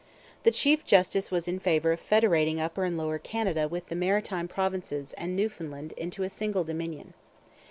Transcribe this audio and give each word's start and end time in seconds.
The 0.41 0.49
chief 0.49 0.83
justice 0.83 1.29
was 1.29 1.47
in 1.47 1.59
favour 1.59 1.91
of 1.91 2.01
federating 2.01 2.57
Upper 2.57 2.85
and 2.85 2.97
Lower 2.97 3.19
Canada 3.19 3.67
with 3.67 3.85
the 3.89 3.95
Maritime 3.95 4.47
Provinces 4.47 5.13
and 5.13 5.35
Newfoundland 5.35 5.91
into 5.91 6.23
a 6.23 6.29
single 6.31 6.63
dominion. 6.63 7.13